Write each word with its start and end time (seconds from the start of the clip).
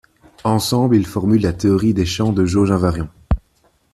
Ensemble, 0.45 0.95
ils 0.95 1.05
formulent 1.05 1.43
la 1.43 1.53
théorie 1.53 1.93
des 1.93 2.07
champs 2.07 2.33
de 2.33 2.43
jauge 2.43 2.71
invariants. 2.71 3.11